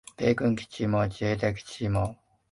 [0.17, 2.17] 米軍基地も自衛隊基地も